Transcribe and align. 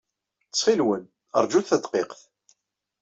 Ttxil-wen, 0.45 1.03
ṛjut 1.43 1.67
tadqiqt. 1.69 2.21